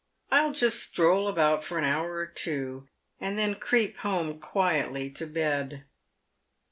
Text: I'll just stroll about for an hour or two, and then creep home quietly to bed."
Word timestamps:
I'll 0.31 0.51
just 0.51 0.81
stroll 0.81 1.27
about 1.27 1.63
for 1.63 1.77
an 1.77 1.83
hour 1.83 2.13
or 2.15 2.25
two, 2.25 2.87
and 3.19 3.37
then 3.37 3.53
creep 3.53 3.97
home 3.97 4.39
quietly 4.39 5.11
to 5.11 5.27
bed." 5.27 5.83